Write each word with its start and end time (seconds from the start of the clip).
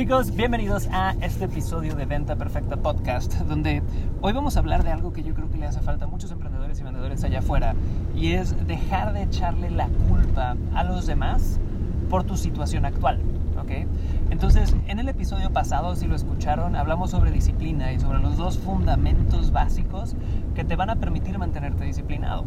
Chicos, 0.00 0.34
bienvenidos 0.34 0.88
a 0.92 1.14
este 1.20 1.44
episodio 1.44 1.94
de 1.94 2.06
Venta 2.06 2.34
Perfecta 2.34 2.78
Podcast, 2.78 3.34
donde 3.40 3.82
hoy 4.22 4.32
vamos 4.32 4.56
a 4.56 4.60
hablar 4.60 4.82
de 4.82 4.90
algo 4.90 5.12
que 5.12 5.22
yo 5.22 5.34
creo 5.34 5.50
que 5.50 5.58
le 5.58 5.66
hace 5.66 5.80
falta 5.80 6.06
a 6.06 6.08
muchos 6.08 6.30
emprendedores 6.30 6.80
y 6.80 6.84
vendedores 6.84 7.22
allá 7.22 7.40
afuera, 7.40 7.74
y 8.16 8.32
es 8.32 8.66
dejar 8.66 9.12
de 9.12 9.24
echarle 9.24 9.70
la 9.70 9.90
culpa 10.08 10.56
a 10.74 10.84
los 10.84 11.06
demás 11.06 11.60
por 12.08 12.24
tu 12.24 12.38
situación 12.38 12.86
actual. 12.86 13.20
¿ok? 13.60 13.86
Entonces, 14.30 14.74
en 14.86 15.00
el 15.00 15.08
episodio 15.10 15.52
pasado, 15.52 15.94
si 15.94 16.06
lo 16.06 16.16
escucharon, 16.16 16.76
hablamos 16.76 17.10
sobre 17.10 17.30
disciplina 17.30 17.92
y 17.92 18.00
sobre 18.00 18.20
los 18.20 18.38
dos 18.38 18.58
fundamentos 18.58 19.52
básicos 19.52 20.16
que 20.54 20.64
te 20.64 20.76
van 20.76 20.88
a 20.88 20.96
permitir 20.96 21.38
mantenerte 21.38 21.84
disciplinado. 21.84 22.46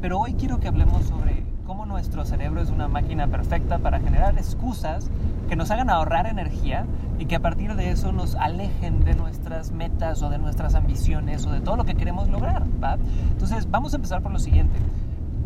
Pero 0.00 0.20
hoy 0.20 0.34
quiero 0.34 0.60
que 0.60 0.68
hablemos 0.68 1.04
sobre 1.04 1.42
cómo 1.68 1.84
nuestro 1.84 2.24
cerebro 2.24 2.62
es 2.62 2.70
una 2.70 2.88
máquina 2.88 3.26
perfecta 3.26 3.78
para 3.78 4.00
generar 4.00 4.38
excusas 4.38 5.10
que 5.50 5.54
nos 5.54 5.70
hagan 5.70 5.90
ahorrar 5.90 6.26
energía 6.26 6.86
y 7.18 7.26
que 7.26 7.36
a 7.36 7.40
partir 7.40 7.74
de 7.74 7.90
eso 7.90 8.10
nos 8.10 8.36
alejen 8.36 9.04
de 9.04 9.14
nuestras 9.14 9.70
metas 9.70 10.22
o 10.22 10.30
de 10.30 10.38
nuestras 10.38 10.74
ambiciones 10.74 11.44
o 11.44 11.50
de 11.50 11.60
todo 11.60 11.76
lo 11.76 11.84
que 11.84 11.94
queremos 11.94 12.30
lograr. 12.30 12.62
¿va? 12.82 12.96
Entonces, 13.32 13.70
vamos 13.70 13.92
a 13.92 13.96
empezar 13.96 14.22
por 14.22 14.32
lo 14.32 14.38
siguiente. 14.38 14.78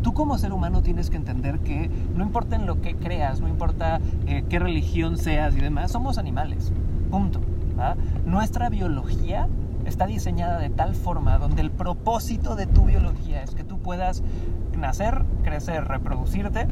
Tú 0.01 0.13
como 0.13 0.37
ser 0.37 0.53
humano 0.53 0.81
tienes 0.81 1.09
que 1.09 1.17
entender 1.17 1.59
que 1.59 1.91
no 2.15 2.23
importa 2.23 2.55
en 2.55 2.67
lo 2.67 2.79
que 2.79 2.95
creas, 2.95 3.41
no 3.41 3.49
importa 3.49 3.99
eh, 4.25 4.45
qué 4.47 4.59
religión 4.59 5.17
seas 5.17 5.57
y 5.57 5.59
demás, 5.59 5.91
somos 5.91 6.17
animales. 6.17 6.71
Punto. 7.11 7.41
¿va? 7.77 7.97
Nuestra 8.25 8.69
biología 8.69 9.49
está 9.85 10.05
diseñada 10.05 10.59
de 10.59 10.69
tal 10.69 10.95
forma 10.95 11.37
donde 11.37 11.61
el 11.61 11.71
propósito 11.71 12.55
de 12.55 12.65
tu 12.65 12.85
biología 12.85 13.43
es 13.43 13.53
que 13.55 13.63
tú 13.63 13.79
puedas 13.79 14.23
nacer, 14.83 15.23
crecer, 15.43 15.85
reproducirte 15.85 16.67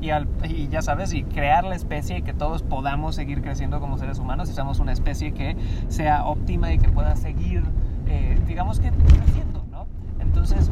y, 0.00 0.68
ya 0.68 0.80
sabes, 0.80 1.12
y 1.12 1.24
crear 1.24 1.64
la 1.64 1.74
especie 1.74 2.18
y 2.18 2.22
que 2.22 2.32
todos 2.32 2.62
podamos 2.62 3.16
seguir 3.16 3.42
creciendo 3.42 3.80
como 3.80 3.98
seres 3.98 4.20
humanos 4.20 4.48
y 4.48 4.52
seamos 4.52 4.78
una 4.78 4.92
especie 4.92 5.32
que 5.32 5.56
sea 5.88 6.24
óptima 6.24 6.72
y 6.72 6.78
que 6.78 6.88
pueda 6.88 7.16
seguir, 7.16 7.64
eh, 8.06 8.38
digamos 8.46 8.78
que, 8.78 8.90
creciendo, 8.90 9.64
¿no? 9.72 9.86
Entonces, 10.20 10.70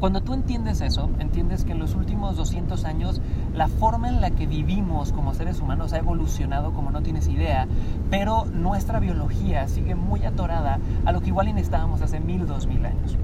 cuando 0.00 0.20
tú 0.20 0.34
entiendes 0.34 0.80
eso, 0.80 1.10
entiendes 1.18 1.64
que 1.64 1.72
en 1.72 1.80
los 1.80 1.94
últimos 1.96 2.36
200 2.36 2.84
años 2.84 3.20
la 3.54 3.68
forma 3.68 4.08
en 4.08 4.20
la 4.20 4.30
que 4.30 4.46
vivimos 4.46 5.12
como 5.12 5.34
seres 5.34 5.60
humanos 5.60 5.92
ha 5.92 5.98
evolucionado 5.98 6.72
como 6.72 6.90
no 6.90 7.02
tienes 7.02 7.26
idea, 7.28 7.66
pero 8.10 8.44
nuestra 8.44 9.00
biología 9.00 9.66
sigue 9.66 9.94
muy 9.96 10.24
atorada 10.24 10.78
a 11.04 11.12
lo 11.12 11.20
que 11.20 11.28
igual 11.28 11.48
estábamos 11.56 12.02
hace 12.02 12.20
mil, 12.20 12.46
dos 12.46 12.66
mil 12.66 12.84
años. 12.84 13.16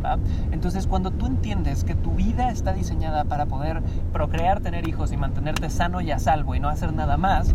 Entonces, 0.50 0.86
cuando 0.86 1.10
tú 1.10 1.26
entiendes 1.26 1.84
que 1.84 1.94
tu 1.94 2.12
vida 2.12 2.50
está 2.50 2.72
diseñada 2.72 3.24
para 3.24 3.46
poder 3.46 3.82
procrear, 4.12 4.60
tener 4.60 4.88
hijos 4.88 5.12
y 5.12 5.16
mantenerte 5.16 5.68
sano 5.68 6.00
y 6.00 6.10
a 6.10 6.18
salvo 6.18 6.54
y 6.54 6.60
no 6.60 6.68
hacer 6.68 6.92
nada 6.94 7.16
más, 7.16 7.52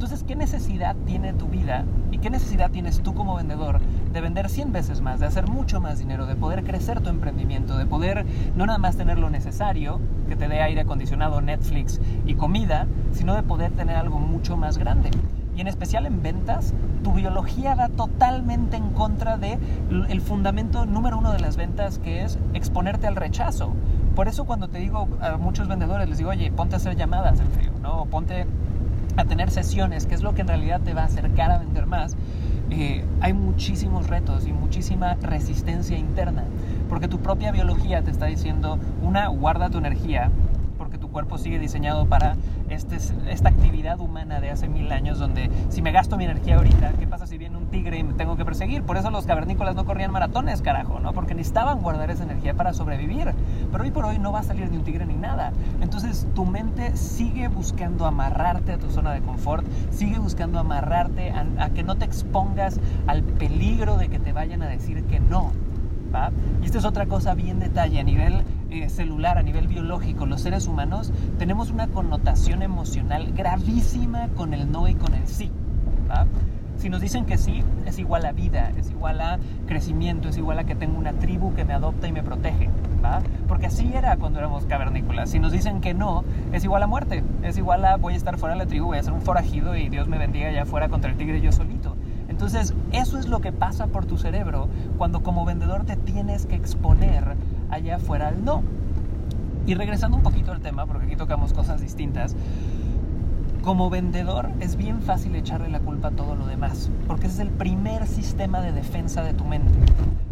entonces, 0.00 0.24
¿qué 0.24 0.34
necesidad 0.34 0.96
tiene 1.04 1.34
tu 1.34 1.46
vida 1.46 1.84
y 2.10 2.18
qué 2.18 2.30
necesidad 2.30 2.70
tienes 2.70 3.02
tú 3.02 3.14
como 3.14 3.36
vendedor 3.36 3.80
de 4.12 4.20
vender 4.20 4.48
100 4.48 4.72
veces 4.72 5.00
más, 5.00 5.20
de 5.20 5.26
hacer 5.26 5.48
mucho 5.48 5.80
más 5.80 5.98
dinero, 5.98 6.26
de 6.26 6.36
poder 6.36 6.64
crecer 6.64 7.00
tu 7.00 7.10
emprendimiento, 7.10 7.76
de 7.76 7.86
poder 7.86 8.26
no 8.56 8.66
nada 8.66 8.78
más 8.78 8.96
tener 8.96 9.18
lo 9.18 9.30
necesario, 9.30 10.00
que 10.28 10.36
te 10.36 10.48
dé 10.48 10.60
aire 10.60 10.82
acondicionado, 10.82 11.40
Netflix 11.40 12.00
y 12.26 12.34
comida, 12.34 12.86
sino 13.12 13.34
de 13.34 13.42
poder 13.42 13.72
tener 13.72 13.96
algo 13.96 14.18
mucho 14.18 14.56
más 14.56 14.78
grande? 14.78 15.10
Y 15.56 15.60
en 15.60 15.66
especial 15.66 16.06
en 16.06 16.22
ventas, 16.22 16.74
tu 17.02 17.12
biología 17.12 17.74
va 17.74 17.88
totalmente 17.88 18.76
en 18.76 18.90
contra 18.90 19.36
de 19.36 19.58
el 20.08 20.20
fundamento 20.20 20.86
número 20.86 21.18
uno 21.18 21.32
de 21.32 21.40
las 21.40 21.56
ventas, 21.56 21.98
que 21.98 22.22
es 22.22 22.38
exponerte 22.54 23.06
al 23.06 23.16
rechazo. 23.16 23.74
Por 24.14 24.28
eso 24.28 24.44
cuando 24.44 24.68
te 24.68 24.78
digo 24.78 25.08
a 25.20 25.36
muchos 25.36 25.68
vendedores, 25.68 26.08
les 26.08 26.18
digo, 26.18 26.30
oye, 26.30 26.50
ponte 26.50 26.76
a 26.76 26.78
hacer 26.78 26.96
llamadas 26.96 27.40
en 27.40 27.46
frío, 27.48 27.72
¿no? 27.82 28.06
ponte 28.06 28.46
a 29.16 29.24
tener 29.24 29.50
sesiones, 29.50 30.06
que 30.06 30.14
es 30.14 30.22
lo 30.22 30.34
que 30.34 30.42
en 30.42 30.48
realidad 30.48 30.80
te 30.80 30.94
va 30.94 31.02
a 31.02 31.06
acercar 31.06 31.50
a 31.50 31.58
vender 31.58 31.86
más, 31.86 32.16
eh, 32.70 33.04
hay 33.20 33.32
muchísimos 33.32 34.06
retos 34.06 34.46
y 34.46 34.52
muchísima 34.52 35.14
resistencia 35.20 35.98
interna, 35.98 36.44
porque 36.88 37.08
tu 37.08 37.18
propia 37.18 37.50
biología 37.50 38.02
te 38.02 38.10
está 38.10 38.26
diciendo, 38.26 38.78
una, 39.02 39.28
guarda 39.28 39.70
tu 39.70 39.78
energía, 39.78 40.30
cuerpo 41.10 41.38
sigue 41.38 41.58
diseñado 41.58 42.06
para 42.06 42.36
este, 42.68 42.96
esta 43.28 43.48
actividad 43.48 44.00
humana 44.00 44.40
de 44.40 44.50
hace 44.50 44.68
mil 44.68 44.90
años, 44.92 45.18
donde 45.18 45.50
si 45.68 45.82
me 45.82 45.92
gasto 45.92 46.16
mi 46.16 46.24
energía 46.24 46.56
ahorita, 46.56 46.92
¿qué 46.98 47.06
pasa 47.06 47.26
si 47.26 47.38
viene 47.38 47.56
un 47.56 47.66
tigre 47.66 47.98
y 47.98 48.02
me 48.02 48.14
tengo 48.14 48.36
que 48.36 48.44
perseguir? 48.44 48.82
Por 48.82 48.96
eso 48.96 49.10
los 49.10 49.26
cavernícolas 49.26 49.74
no 49.74 49.84
corrían 49.84 50.12
maratones, 50.12 50.62
carajo, 50.62 51.00
¿no? 51.00 51.12
Porque 51.12 51.34
necesitaban 51.34 51.80
guardar 51.80 52.10
esa 52.10 52.24
energía 52.24 52.54
para 52.54 52.72
sobrevivir. 52.72 53.34
Pero 53.70 53.84
hoy 53.84 53.90
por 53.90 54.04
hoy 54.04 54.18
no 54.18 54.32
va 54.32 54.40
a 54.40 54.42
salir 54.42 54.70
ni 54.70 54.76
un 54.76 54.84
tigre 54.84 55.06
ni 55.06 55.16
nada. 55.16 55.52
Entonces 55.80 56.26
tu 56.34 56.46
mente 56.46 56.96
sigue 56.96 57.48
buscando 57.48 58.06
amarrarte 58.06 58.72
a 58.72 58.78
tu 58.78 58.90
zona 58.90 59.12
de 59.12 59.20
confort, 59.20 59.66
sigue 59.90 60.18
buscando 60.18 60.58
amarrarte 60.58 61.32
a, 61.32 61.70
que 61.70 61.82
no 61.82 61.96
te 61.96 62.04
expongas 62.04 62.80
al 63.06 63.22
peligro 63.22 63.96
de 63.96 64.08
que 64.08 64.18
te 64.18 64.32
vayan 64.32 64.62
a 64.62 64.68
decir 64.68 65.04
que 65.04 65.20
no. 65.20 65.52
¿va? 66.14 66.30
Y 66.62 66.66
esta 66.66 66.78
es 66.78 66.84
otra 66.84 67.06
cosa 67.06 67.34
bien 67.34 67.58
detalle 67.58 68.00
a 68.00 68.02
nivel 68.02 68.44
eh, 68.70 68.88
celular, 68.88 69.38
a 69.38 69.42
nivel 69.42 69.66
biológico, 69.66 70.26
los 70.26 70.40
seres 70.40 70.66
humanos 70.66 71.12
tenemos 71.38 71.70
una 71.70 71.88
connotación 71.88 72.62
emocional 72.62 73.32
gravísima 73.32 74.28
con 74.28 74.54
el 74.54 74.70
no 74.70 74.88
y 74.88 74.94
con 74.94 75.14
el 75.14 75.26
sí. 75.26 75.50
Si 76.76 76.88
nos 76.88 77.02
dicen 77.02 77.26
que 77.26 77.36
sí, 77.36 77.62
es 77.84 77.98
igual 77.98 78.24
a 78.24 78.32
vida, 78.32 78.72
es 78.78 78.90
igual 78.90 79.20
a 79.20 79.38
crecimiento, 79.66 80.30
es 80.30 80.38
igual 80.38 80.58
a 80.60 80.64
que 80.64 80.74
tengo 80.74 80.98
una 80.98 81.12
tribu 81.12 81.54
que 81.54 81.64
me 81.66 81.74
adopta 81.74 82.08
y 82.08 82.12
me 82.12 82.22
protege. 82.22 82.70
Porque 83.48 83.66
así 83.66 83.92
era 83.92 84.16
cuando 84.16 84.38
éramos 84.38 84.64
cavernícolas. 84.64 85.30
Si 85.30 85.38
nos 85.38 85.52
dicen 85.52 85.80
que 85.80 85.92
no, 85.92 86.24
es 86.52 86.64
igual 86.64 86.82
a 86.82 86.86
muerte, 86.86 87.22
es 87.42 87.58
igual 87.58 87.84
a 87.84 87.96
voy 87.96 88.14
a 88.14 88.16
estar 88.16 88.38
fuera 88.38 88.54
de 88.54 88.60
la 88.60 88.66
tribu, 88.66 88.86
voy 88.86 88.98
a 88.98 89.02
ser 89.02 89.12
un 89.12 89.20
forajido 89.20 89.76
y 89.76 89.88
Dios 89.88 90.08
me 90.08 90.16
bendiga 90.16 90.48
allá 90.48 90.62
afuera 90.62 90.88
contra 90.88 91.10
el 91.10 91.16
tigre 91.16 91.40
yo 91.40 91.52
solito. 91.52 91.96
Entonces, 92.28 92.74
eso 92.92 93.18
es 93.18 93.28
lo 93.28 93.40
que 93.40 93.52
pasa 93.52 93.88
por 93.88 94.06
tu 94.06 94.16
cerebro 94.16 94.68
cuando 94.96 95.22
como 95.22 95.44
vendedor 95.44 95.84
te 95.84 95.96
tienes 95.96 96.46
que 96.46 96.54
exponer 96.54 97.36
allá 97.80 97.96
afuera 97.96 98.28
al 98.28 98.44
no. 98.44 98.62
Y 99.66 99.74
regresando 99.74 100.16
un 100.16 100.22
poquito 100.22 100.52
al 100.52 100.60
tema, 100.60 100.86
porque 100.86 101.06
aquí 101.06 101.16
tocamos 101.16 101.52
cosas 101.52 101.80
distintas, 101.80 102.34
como 103.62 103.90
vendedor 103.90 104.50
es 104.60 104.76
bien 104.76 105.02
fácil 105.02 105.34
echarle 105.34 105.68
la 105.68 105.80
culpa 105.80 106.08
a 106.08 106.10
todo 106.12 106.34
lo 106.34 106.46
demás, 106.46 106.90
porque 107.06 107.26
ese 107.26 107.34
es 107.36 107.40
el 107.40 107.50
primer 107.50 108.06
sistema 108.06 108.60
de 108.60 108.72
defensa 108.72 109.22
de 109.22 109.34
tu 109.34 109.44
mente. 109.44 109.78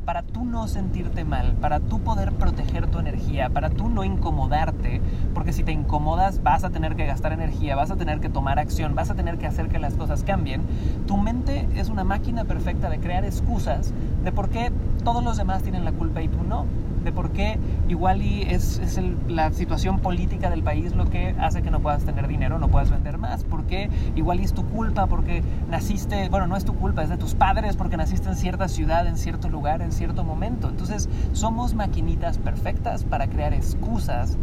Para 0.06 0.22
tú 0.22 0.46
no 0.46 0.66
sentirte 0.66 1.26
mal, 1.26 1.52
para 1.60 1.80
tú 1.80 2.00
poder 2.00 2.32
proteger 2.32 2.86
tu 2.86 2.98
energía, 2.98 3.50
para 3.50 3.68
tú 3.68 3.90
no 3.90 4.02
incomodarte, 4.02 5.02
porque 5.34 5.52
si 5.52 5.62
te 5.62 5.72
incomodas 5.72 6.42
vas 6.42 6.64
a 6.64 6.70
tener 6.70 6.96
que 6.96 7.04
gastar 7.04 7.34
energía, 7.34 7.76
vas 7.76 7.90
a 7.90 7.96
tener 7.96 8.18
que 8.20 8.30
tomar 8.30 8.58
acción, 8.58 8.94
vas 8.94 9.10
a 9.10 9.14
tener 9.14 9.36
que 9.36 9.46
hacer 9.46 9.68
que 9.68 9.78
las 9.78 9.94
cosas 9.94 10.24
cambien, 10.24 10.62
tu 11.06 11.18
mente 11.18 11.68
es 11.76 11.90
una 11.90 12.04
máquina 12.04 12.44
perfecta 12.44 12.88
de 12.88 12.98
crear 12.98 13.26
excusas 13.26 13.92
de 14.24 14.32
por 14.32 14.48
qué 14.48 14.72
todos 15.04 15.22
los 15.22 15.36
demás 15.36 15.62
tienen 15.62 15.84
la 15.84 15.92
culpa 15.92 16.22
y 16.22 16.28
tú 16.28 16.42
no 16.42 16.64
de 17.08 17.12
por 17.12 17.30
qué 17.30 17.58
igual 17.88 18.20
y 18.20 18.42
es, 18.42 18.78
es 18.80 19.00
la 19.28 19.50
situación 19.50 20.00
política 20.00 20.50
del 20.50 20.62
país 20.62 20.94
lo 20.94 21.08
que 21.08 21.34
hace 21.40 21.62
que 21.62 21.70
no 21.70 21.80
puedas 21.80 22.04
tener 22.04 22.28
dinero, 22.28 22.58
no 22.58 22.68
puedas 22.68 22.90
vender 22.90 23.16
más, 23.16 23.44
porque 23.44 23.88
igual 24.14 24.40
es 24.40 24.52
tu 24.52 24.66
culpa, 24.66 25.06
porque 25.06 25.42
naciste, 25.70 26.28
bueno, 26.28 26.46
no 26.46 26.54
es 26.54 26.66
tu 26.66 26.74
culpa, 26.74 27.02
es 27.02 27.08
de 27.08 27.16
tus 27.16 27.34
padres, 27.34 27.76
porque 27.76 27.96
naciste 27.96 28.28
en 28.28 28.36
cierta 28.36 28.68
ciudad, 28.68 29.06
en 29.06 29.16
cierto 29.16 29.48
lugar, 29.48 29.80
en 29.80 29.90
cierto 29.90 30.22
momento. 30.22 30.68
Entonces, 30.68 31.08
somos 31.32 31.72
maquinitas 31.72 32.36
perfectas 32.36 33.04
para 33.04 33.26
crear 33.26 33.54
excusas 33.54 34.36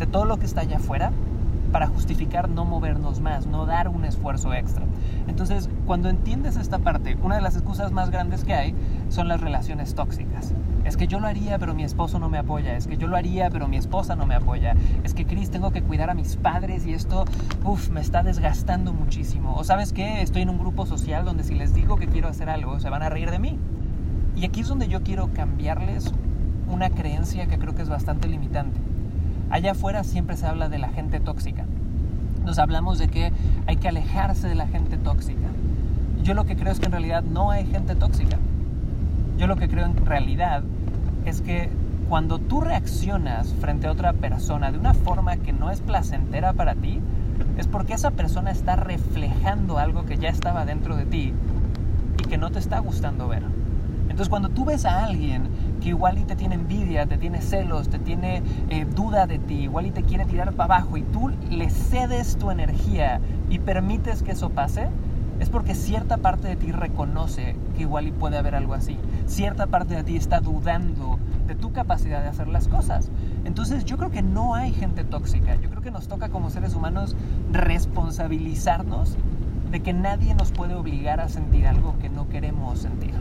de 0.00 0.06
todo 0.08 0.24
lo 0.24 0.38
que 0.38 0.46
está 0.46 0.62
allá 0.62 0.78
afuera 0.78 1.12
para 1.70 1.86
justificar 1.86 2.48
no 2.48 2.64
movernos 2.64 3.20
más, 3.20 3.46
no 3.46 3.66
dar 3.66 3.88
un 3.88 4.04
esfuerzo 4.04 4.54
extra. 4.54 4.84
Entonces, 5.28 5.68
cuando 5.86 6.08
entiendes 6.08 6.56
esta 6.56 6.78
parte, 6.78 7.16
una 7.22 7.36
de 7.36 7.42
las 7.42 7.54
excusas 7.54 7.92
más 7.92 8.10
grandes 8.10 8.44
que 8.44 8.54
hay 8.54 8.74
son 9.08 9.28
las 9.28 9.40
relaciones 9.40 9.94
tóxicas. 9.94 10.54
Es 10.88 10.96
que 10.96 11.06
yo 11.06 11.20
lo 11.20 11.26
haría, 11.26 11.58
pero 11.58 11.74
mi 11.74 11.84
esposo 11.84 12.18
no 12.18 12.30
me 12.30 12.38
apoya. 12.38 12.74
Es 12.74 12.86
que 12.86 12.96
yo 12.96 13.08
lo 13.08 13.16
haría, 13.16 13.50
pero 13.50 13.68
mi 13.68 13.76
esposa 13.76 14.16
no 14.16 14.24
me 14.24 14.34
apoya. 14.34 14.74
Es 15.04 15.12
que, 15.12 15.26
Chris, 15.26 15.50
tengo 15.50 15.70
que 15.70 15.82
cuidar 15.82 16.08
a 16.08 16.14
mis 16.14 16.36
padres 16.36 16.86
y 16.86 16.94
esto, 16.94 17.26
uff, 17.62 17.90
me 17.90 18.00
está 18.00 18.22
desgastando 18.22 18.94
muchísimo. 18.94 19.54
O 19.54 19.64
sabes 19.64 19.92
qué, 19.92 20.22
estoy 20.22 20.40
en 20.40 20.48
un 20.48 20.58
grupo 20.58 20.86
social 20.86 21.26
donde 21.26 21.44
si 21.44 21.54
les 21.54 21.74
digo 21.74 21.96
que 21.96 22.06
quiero 22.06 22.28
hacer 22.28 22.48
algo, 22.48 22.80
se 22.80 22.88
van 22.88 23.02
a 23.02 23.10
reír 23.10 23.30
de 23.30 23.38
mí. 23.38 23.58
Y 24.34 24.46
aquí 24.46 24.60
es 24.62 24.68
donde 24.68 24.88
yo 24.88 25.02
quiero 25.02 25.28
cambiarles 25.34 26.10
una 26.68 26.88
creencia 26.88 27.48
que 27.48 27.58
creo 27.58 27.74
que 27.74 27.82
es 27.82 27.90
bastante 27.90 28.26
limitante. 28.26 28.80
Allá 29.50 29.72
afuera 29.72 30.04
siempre 30.04 30.38
se 30.38 30.46
habla 30.46 30.70
de 30.70 30.78
la 30.78 30.88
gente 30.88 31.20
tóxica. 31.20 31.66
Nos 32.46 32.58
hablamos 32.58 32.98
de 32.98 33.08
que 33.08 33.30
hay 33.66 33.76
que 33.76 33.88
alejarse 33.88 34.48
de 34.48 34.54
la 34.54 34.66
gente 34.66 34.96
tóxica. 34.96 35.48
Yo 36.22 36.32
lo 36.32 36.46
que 36.46 36.56
creo 36.56 36.72
es 36.72 36.80
que 36.80 36.86
en 36.86 36.92
realidad 36.92 37.24
no 37.24 37.50
hay 37.50 37.66
gente 37.66 37.94
tóxica. 37.94 38.38
Yo 39.36 39.46
lo 39.46 39.56
que 39.56 39.68
creo 39.68 39.84
en 39.84 40.06
realidad 40.06 40.64
es 41.28 41.42
que 41.42 41.68
cuando 42.08 42.38
tú 42.38 42.60
reaccionas 42.60 43.52
frente 43.60 43.86
a 43.86 43.92
otra 43.92 44.14
persona 44.14 44.72
de 44.72 44.78
una 44.78 44.94
forma 44.94 45.36
que 45.36 45.52
no 45.52 45.70
es 45.70 45.80
placentera 45.80 46.54
para 46.54 46.74
ti, 46.74 47.00
es 47.58 47.66
porque 47.66 47.94
esa 47.94 48.12
persona 48.12 48.50
está 48.50 48.76
reflejando 48.76 49.78
algo 49.78 50.06
que 50.06 50.16
ya 50.16 50.28
estaba 50.28 50.64
dentro 50.64 50.96
de 50.96 51.04
ti 51.04 51.34
y 52.18 52.22
que 52.24 52.38
no 52.38 52.50
te 52.50 52.58
está 52.58 52.78
gustando 52.78 53.28
ver. 53.28 53.42
Entonces 54.04 54.30
cuando 54.30 54.48
tú 54.48 54.64
ves 54.64 54.84
a 54.86 55.04
alguien 55.04 55.48
que 55.82 55.90
igual 55.90 56.18
y 56.18 56.24
te 56.24 56.34
tiene 56.34 56.54
envidia, 56.54 57.06
te 57.06 57.18
tiene 57.18 57.42
celos, 57.42 57.88
te 57.88 57.98
tiene 57.98 58.42
eh, 58.70 58.86
duda 58.86 59.26
de 59.26 59.38
ti, 59.38 59.62
igual 59.64 59.86
y 59.86 59.90
te 59.90 60.02
quiere 60.02 60.24
tirar 60.24 60.52
para 60.54 60.76
abajo 60.76 60.96
y 60.96 61.02
tú 61.02 61.30
le 61.50 61.68
cedes 61.68 62.36
tu 62.36 62.50
energía 62.50 63.20
y 63.50 63.58
permites 63.58 64.22
que 64.22 64.32
eso 64.32 64.50
pase, 64.50 64.88
es 65.40 65.50
porque 65.50 65.74
cierta 65.74 66.16
parte 66.16 66.48
de 66.48 66.56
ti 66.56 66.72
reconoce 66.72 67.54
que 67.76 67.82
igual 67.82 68.08
y 68.08 68.12
puede 68.12 68.38
haber 68.38 68.54
algo 68.54 68.74
así. 68.74 68.96
Cierta 69.26 69.66
parte 69.66 69.94
de 69.94 70.04
ti 70.04 70.16
está 70.16 70.40
dudando 70.40 71.18
de 71.46 71.54
tu 71.54 71.72
capacidad 71.72 72.22
de 72.22 72.28
hacer 72.28 72.48
las 72.48 72.68
cosas. 72.68 73.10
Entonces 73.44 73.84
yo 73.84 73.96
creo 73.96 74.10
que 74.10 74.22
no 74.22 74.54
hay 74.54 74.72
gente 74.72 75.04
tóxica. 75.04 75.54
Yo 75.56 75.70
creo 75.70 75.82
que 75.82 75.90
nos 75.90 76.08
toca 76.08 76.28
como 76.28 76.50
seres 76.50 76.74
humanos 76.74 77.16
responsabilizarnos 77.52 79.16
de 79.70 79.80
que 79.80 79.92
nadie 79.92 80.34
nos 80.34 80.50
puede 80.50 80.74
obligar 80.74 81.20
a 81.20 81.28
sentir 81.28 81.66
algo 81.66 81.98
que 81.98 82.08
no 82.08 82.28
queremos 82.28 82.80
sentir. 82.80 83.14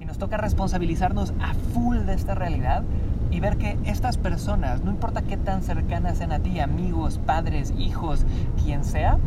Y 0.00 0.04
nos 0.04 0.18
toca 0.18 0.36
responsabilizarnos 0.36 1.34
a 1.40 1.54
full 1.74 1.98
de 1.98 2.14
esta 2.14 2.34
realidad 2.34 2.84
y 3.30 3.40
ver 3.40 3.58
que 3.58 3.76
estas 3.84 4.16
personas, 4.16 4.82
no 4.82 4.90
importa 4.90 5.22
qué 5.22 5.36
tan 5.36 5.62
cercanas 5.62 6.18
sean 6.18 6.32
a 6.32 6.38
ti, 6.38 6.60
amigos, 6.60 7.20
padres, 7.24 7.74
hijos, 7.76 8.24
quien 8.64 8.84
sea, 8.84 9.18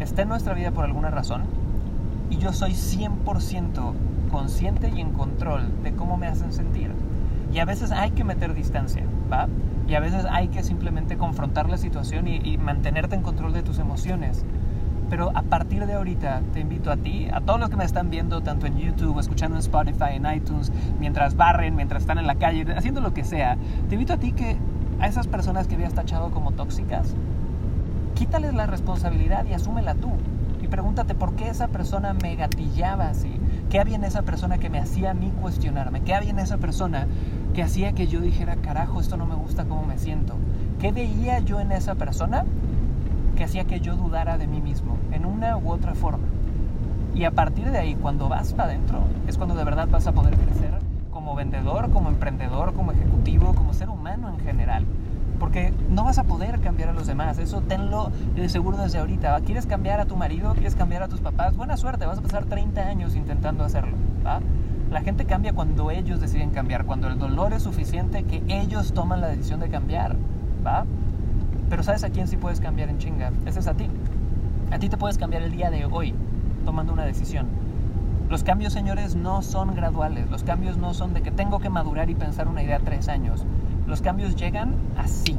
está 0.00 0.22
en 0.22 0.28
nuestra 0.28 0.54
vida 0.54 0.70
por 0.70 0.84
alguna 0.84 1.10
razón 1.10 1.42
y 2.30 2.38
yo 2.38 2.52
soy 2.52 2.72
100% 2.72 3.92
consciente 4.30 4.90
y 4.94 5.00
en 5.00 5.12
control 5.12 5.82
de 5.82 5.92
cómo 5.92 6.16
me 6.16 6.26
hacen 6.26 6.52
sentir. 6.52 6.90
Y 7.52 7.60
a 7.60 7.64
veces 7.64 7.92
hay 7.92 8.10
que 8.10 8.24
meter 8.24 8.54
distancia, 8.54 9.04
¿va? 9.32 9.46
Y 9.86 9.94
a 9.94 10.00
veces 10.00 10.26
hay 10.28 10.48
que 10.48 10.62
simplemente 10.62 11.16
confrontar 11.16 11.68
la 11.68 11.76
situación 11.76 12.26
y, 12.26 12.58
mantenerte 12.58 13.14
en 13.14 13.22
control 13.22 13.52
de 13.52 13.62
tus 13.62 13.78
emociones. 13.78 14.44
Pero 15.10 15.30
a 15.36 15.42
partir 15.42 15.86
de 15.86 15.92
ahorita 15.92 16.40
te 16.52 16.60
invito 16.60 16.90
a 16.90 16.96
ti, 16.96 17.28
a 17.32 17.40
todos 17.42 17.60
los 17.60 17.68
que 17.68 17.76
me 17.76 17.84
están 17.84 18.10
viendo, 18.10 18.40
tanto 18.40 18.66
en 18.66 18.78
YouTube, 18.78 19.20
escuchando 19.20 19.56
en 19.56 19.60
Spotify, 19.60 20.14
en 20.14 20.26
iTunes, 20.26 20.72
mientras 20.98 21.36
barren, 21.36 21.76
mientras 21.76 22.02
están 22.02 22.18
en 22.18 22.26
la 22.26 22.34
calle, 22.36 22.66
haciendo 22.74 23.00
lo 23.00 23.12
que 23.12 23.22
sea, 23.22 23.56
te 23.88 23.94
invito 23.94 24.14
a 24.14 24.16
ti 24.16 24.32
que 24.32 24.56
a 24.98 25.06
esas 25.06 25.28
personas 25.28 25.68
que 25.68 25.74
habías 25.74 25.94
tachado 25.94 26.30
como 26.30 26.52
tóxicas, 26.52 27.14
quítales 28.14 28.54
la 28.54 28.66
responsabilidad 28.66 29.44
y 29.44 29.52
asúmela 29.52 29.94
tú. 29.94 30.12
Y 30.62 30.68
pregúntate 30.68 31.14
por 31.14 31.34
qué 31.34 31.48
esa 31.48 31.68
persona 31.68 32.14
me 32.14 32.36
gatillaba 32.36 33.08
así. 33.08 33.30
¿Qué 33.68 33.80
había 33.80 33.96
en 33.96 34.04
esa 34.04 34.22
persona 34.22 34.58
que 34.58 34.70
me 34.70 34.78
hacía 34.78 35.10
a 35.10 35.14
mí 35.14 35.32
cuestionarme? 35.42 36.00
¿Qué 36.02 36.14
había 36.14 36.30
en 36.30 36.38
esa 36.38 36.58
persona 36.58 37.06
que 37.52 37.62
hacía 37.62 37.92
que 37.92 38.06
yo 38.06 38.20
dijera, 38.20 38.56
carajo, 38.56 39.00
esto 39.00 39.16
no 39.16 39.26
me 39.26 39.34
gusta 39.34 39.64
cómo 39.64 39.84
me 39.84 39.98
siento? 39.98 40.36
¿Qué 40.80 40.92
veía 40.92 41.40
yo 41.40 41.60
en 41.60 41.72
esa 41.72 41.96
persona 41.96 42.44
que 43.36 43.44
hacía 43.44 43.64
que 43.64 43.80
yo 43.80 43.96
dudara 43.96 44.38
de 44.38 44.46
mí 44.46 44.60
mismo, 44.60 44.96
en 45.12 45.26
una 45.26 45.56
u 45.56 45.70
otra 45.70 45.94
forma? 45.94 46.28
Y 47.14 47.24
a 47.24 47.30
partir 47.30 47.70
de 47.70 47.78
ahí, 47.78 47.94
cuando 47.94 48.28
vas 48.28 48.54
para 48.54 48.70
adentro, 48.70 49.04
es 49.26 49.36
cuando 49.36 49.54
de 49.54 49.64
verdad 49.64 49.88
vas 49.90 50.06
a 50.06 50.12
poder 50.12 50.36
crecer 50.36 50.78
como 51.12 51.34
vendedor, 51.34 51.90
como 51.90 52.08
emprendedor, 52.08 52.74
como 52.74 52.92
ejecutivo, 52.92 53.54
como 53.54 53.72
ser 53.72 53.88
humano 53.88 54.28
en 54.30 54.38
general. 54.40 54.84
Porque 55.44 55.74
no 55.90 56.04
vas 56.04 56.16
a 56.16 56.24
poder 56.24 56.58
cambiar 56.60 56.88
a 56.88 56.94
los 56.94 57.06
demás, 57.06 57.36
eso 57.36 57.60
tenlo 57.60 58.10
de 58.34 58.48
seguro 58.48 58.78
desde 58.78 58.98
ahorita. 58.98 59.38
¿Quieres 59.40 59.66
cambiar 59.66 60.00
a 60.00 60.06
tu 60.06 60.16
marido? 60.16 60.54
¿Quieres 60.54 60.74
cambiar 60.74 61.02
a 61.02 61.08
tus 61.08 61.20
papás? 61.20 61.54
Buena 61.54 61.76
suerte, 61.76 62.06
vas 62.06 62.16
a 62.16 62.22
pasar 62.22 62.46
30 62.46 62.80
años 62.80 63.14
intentando 63.14 63.62
hacerlo. 63.62 63.94
¿va? 64.26 64.40
La 64.90 65.02
gente 65.02 65.26
cambia 65.26 65.52
cuando 65.52 65.90
ellos 65.90 66.18
deciden 66.18 66.48
cambiar, 66.48 66.86
cuando 66.86 67.08
el 67.08 67.18
dolor 67.18 67.52
es 67.52 67.62
suficiente 67.62 68.22
que 68.22 68.42
ellos 68.48 68.94
toman 68.94 69.20
la 69.20 69.28
decisión 69.28 69.60
de 69.60 69.68
cambiar. 69.68 70.16
¿va? 70.66 70.86
Pero 71.68 71.82
¿sabes 71.82 72.04
a 72.04 72.08
quién 72.08 72.26
sí 72.26 72.38
puedes 72.38 72.58
cambiar 72.58 72.88
en 72.88 72.96
chinga? 72.96 73.30
Ese 73.44 73.60
es 73.60 73.66
a 73.66 73.74
ti. 73.74 73.90
A 74.70 74.78
ti 74.78 74.88
te 74.88 74.96
puedes 74.96 75.18
cambiar 75.18 75.42
el 75.42 75.52
día 75.52 75.70
de 75.70 75.84
hoy 75.84 76.14
tomando 76.64 76.94
una 76.94 77.04
decisión. 77.04 77.48
Los 78.30 78.44
cambios, 78.44 78.72
señores, 78.72 79.14
no 79.14 79.42
son 79.42 79.74
graduales. 79.74 80.30
Los 80.30 80.42
cambios 80.42 80.78
no 80.78 80.94
son 80.94 81.12
de 81.12 81.20
que 81.20 81.30
tengo 81.30 81.58
que 81.60 81.68
madurar 81.68 82.08
y 82.08 82.14
pensar 82.14 82.48
una 82.48 82.62
idea 82.62 82.80
tres 82.82 83.08
años. 83.08 83.44
Los 83.86 84.00
cambios 84.00 84.36
llegan 84.36 84.74
así, 84.96 85.36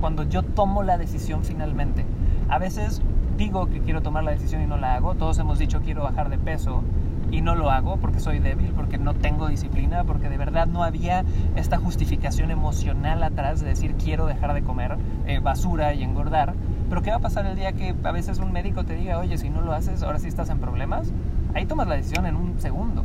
cuando 0.00 0.22
yo 0.22 0.42
tomo 0.42 0.82
la 0.82 0.96
decisión 0.96 1.44
finalmente. 1.44 2.04
A 2.48 2.58
veces 2.58 3.02
digo 3.36 3.66
que 3.66 3.80
quiero 3.80 4.02
tomar 4.02 4.24
la 4.24 4.32
decisión 4.32 4.62
y 4.62 4.66
no 4.66 4.76
la 4.76 4.94
hago. 4.94 5.14
Todos 5.14 5.38
hemos 5.38 5.58
dicho 5.58 5.80
quiero 5.82 6.02
bajar 6.02 6.28
de 6.28 6.38
peso 6.38 6.82
y 7.30 7.42
no 7.42 7.54
lo 7.54 7.70
hago 7.70 7.96
porque 7.96 8.20
soy 8.20 8.38
débil, 8.38 8.72
porque 8.74 8.98
no 8.98 9.14
tengo 9.14 9.48
disciplina, 9.48 10.04
porque 10.04 10.28
de 10.28 10.36
verdad 10.36 10.66
no 10.66 10.82
había 10.82 11.24
esta 11.56 11.78
justificación 11.78 12.50
emocional 12.50 13.22
atrás 13.22 13.60
de 13.60 13.68
decir 13.68 13.94
quiero 13.94 14.26
dejar 14.26 14.54
de 14.54 14.62
comer 14.62 14.96
eh, 15.26 15.38
basura 15.38 15.94
y 15.94 16.02
engordar. 16.02 16.54
Pero 16.88 17.02
¿qué 17.02 17.10
va 17.10 17.16
a 17.16 17.20
pasar 17.20 17.46
el 17.46 17.56
día 17.56 17.72
que 17.72 17.94
a 18.02 18.12
veces 18.12 18.38
un 18.38 18.52
médico 18.52 18.84
te 18.84 18.94
diga, 18.94 19.18
oye, 19.18 19.38
si 19.38 19.48
no 19.48 19.60
lo 19.60 19.72
haces, 19.72 20.02
ahora 20.02 20.18
sí 20.18 20.28
estás 20.28 20.50
en 20.50 20.58
problemas? 20.58 21.12
Ahí 21.54 21.66
tomas 21.66 21.86
la 21.86 21.96
decisión 21.96 22.26
en 22.26 22.36
un 22.36 22.60
segundo. 22.60 23.04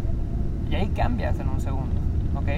Y 0.69 0.75
ahí 0.75 0.87
cambias 0.89 1.39
en 1.39 1.49
un 1.49 1.61
segundo. 1.61 1.95
¿Ok? 2.35 2.49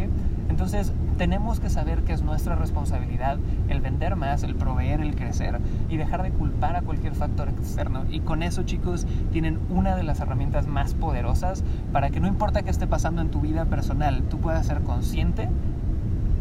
Entonces, 0.49 0.93
tenemos 1.17 1.59
que 1.59 1.69
saber 1.69 2.03
que 2.03 2.13
es 2.13 2.21
nuestra 2.21 2.55
responsabilidad 2.55 3.37
el 3.69 3.81
vender 3.81 4.15
más, 4.15 4.43
el 4.43 4.55
proveer, 4.55 5.01
el 5.01 5.15
crecer 5.15 5.59
y 5.89 5.97
dejar 5.97 6.23
de 6.23 6.31
culpar 6.31 6.75
a 6.75 6.81
cualquier 6.81 7.15
factor 7.15 7.49
externo. 7.49 8.05
Y 8.09 8.21
con 8.21 8.43
eso, 8.43 8.63
chicos, 8.63 9.05
tienen 9.31 9.59
una 9.69 9.95
de 9.95 10.03
las 10.03 10.19
herramientas 10.19 10.67
más 10.67 10.93
poderosas 10.93 11.63
para 11.91 12.09
que 12.09 12.19
no 12.19 12.27
importa 12.27 12.61
qué 12.61 12.69
esté 12.69 12.87
pasando 12.87 13.21
en 13.21 13.29
tu 13.29 13.41
vida 13.41 13.65
personal, 13.65 14.23
tú 14.29 14.39
puedas 14.39 14.65
ser 14.65 14.81
consciente 14.81 15.49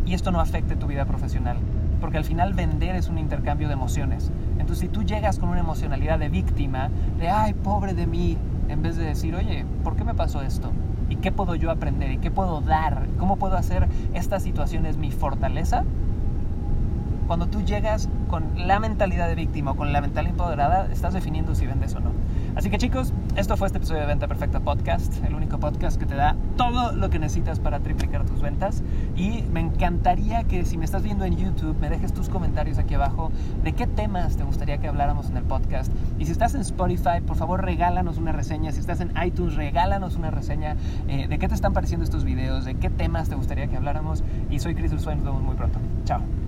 y 0.05 0.15
esto 0.15 0.31
no 0.31 0.41
afecte 0.41 0.77
tu 0.77 0.87
vida 0.87 1.05
profesional. 1.05 1.59
Porque 2.01 2.19
al 2.19 2.25
final 2.25 2.53
vender 2.53 2.95
es 2.95 3.09
un 3.09 3.19
intercambio 3.19 3.69
de 3.69 3.75
emociones. 3.75 4.31
Entonces, 4.59 4.79
si 4.79 4.89
tú 4.89 5.03
llegas 5.03 5.39
con 5.39 5.49
una 5.49 5.61
emocionalidad 5.61 6.19
de 6.19 6.29
víctima, 6.29 6.91
de 7.19 7.29
ay, 7.29 7.55
pobre 7.55 7.95
de 7.95 8.07
mí, 8.07 8.37
en 8.69 8.83
vez 8.83 8.97
de 8.97 9.05
decir, 9.05 9.35
oye, 9.35 9.65
¿por 9.83 9.97
qué 9.97 10.05
me 10.05 10.15
pasó 10.15 10.43
esto? 10.43 10.73
¿Y 11.09 11.17
qué 11.17 11.33
puedo 11.33 11.55
yo 11.55 11.71
aprender? 11.71 12.11
¿Y 12.11 12.19
qué 12.19 12.31
puedo 12.31 12.61
dar? 12.61 13.07
¿Cómo 13.19 13.37
puedo 13.37 13.57
hacer 13.57 13.89
esta 14.15 14.41
situación 14.41 14.87
es 14.87 14.97
mi 14.97 15.13
fortaleza? 15.13 15.85
Cuando 17.27 17.49
tú 17.49 17.63
llegas 17.63 18.09
con 18.29 18.69
la 18.69 18.79
mentalidad 18.79 19.27
de 19.27 19.35
víctima 19.35 19.73
o 19.73 19.77
con 19.77 19.93
la 19.93 20.01
mentalidad 20.01 20.31
empoderada, 20.31 20.89
estás 20.93 21.13
definiendo 21.13 21.57
si 21.57 21.67
vendes 21.67 21.95
o 21.97 22.01
no. 22.01 22.13
Así 22.55 22.71
que 22.71 22.79
chicos, 22.79 23.13
esto 23.35 23.57
fue 23.57 23.67
este 23.67 23.79
episodio 23.79 24.03
de 24.03 24.07
Venta 24.07 24.29
Perfecta 24.29 24.61
Podcast, 24.61 25.25
el 25.25 25.35
único 25.35 25.59
podcast 25.59 25.99
que 25.99 26.07
te 26.07 26.15
da 26.15 26.37
todo 26.57 26.93
lo 26.93 27.11
que 27.11 27.19
necesitas 27.19 27.59
para 27.59 27.81
triplicar 27.81 28.25
tus 28.25 28.41
ventas. 28.41 28.85
Y 29.17 29.43
me 29.53 29.59
encantaría 29.61 30.45
que 30.45 30.65
si 30.65 30.79
me 30.79 30.85
estás 30.85 31.03
viendo 31.03 31.25
en 31.25 31.37
YouTube, 31.37 31.77
me 31.81 31.91
dejes 31.91 32.15
tus 32.15 32.29
comentarios 32.29 32.79
aquí 32.79 32.95
abajo 32.95 33.33
de 33.65 33.73
qué 33.73 33.89
temas 33.89 34.37
te 34.37 34.45
gustaría 34.45 34.79
que 34.79 34.87
habláramos 34.87 35.29
en 35.29 35.37
el 35.37 35.45
podcast. 35.45 35.93
Y 36.21 36.27
si 36.27 36.33
estás 36.33 36.55
en 36.55 36.61
Spotify, 36.61 37.21
por 37.27 37.37
favor 37.37 37.65
regálanos 37.65 38.19
una 38.19 38.31
reseña. 38.31 38.71
Si 38.71 38.79
estás 38.79 39.01
en 39.01 39.13
iTunes, 39.25 39.57
regálanos 39.57 40.15
una 40.15 40.31
reseña 40.31 40.77
eh, 41.09 41.27
de 41.27 41.39
qué 41.39 41.49
te 41.49 41.55
están 41.55 41.73
pareciendo 41.73 42.05
estos 42.05 42.25
videos, 42.25 42.65
de 42.65 42.77
qué 42.77 42.89
temas 42.89 43.29
te 43.29 43.35
gustaría 43.35 43.67
que 43.67 43.77
habláramos. 43.77 44.23
Y 44.49 44.61
soy 44.61 44.77
Chris 44.77 44.93
Ursula 44.93 45.17
nos 45.17 45.25
vemos 45.25 45.43
muy 45.43 45.57
pronto. 45.57 45.81
Chao. 46.05 46.46